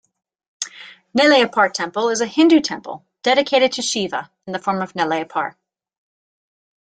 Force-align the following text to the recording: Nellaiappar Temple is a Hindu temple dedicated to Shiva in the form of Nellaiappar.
Nellaiappar 1.15 1.71
Temple 1.73 2.09
is 2.09 2.21
a 2.21 2.25
Hindu 2.25 2.59
temple 2.59 3.05
dedicated 3.21 3.71
to 3.73 3.83
Shiva 3.83 4.31
in 4.47 4.53
the 4.53 4.57
form 4.57 4.81
of 4.81 4.93
Nellaiappar. 4.93 5.53